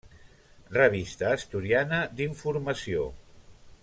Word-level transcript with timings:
Revista 0.77 1.27
asturiana 1.35 1.99
d'informació. 2.21 3.05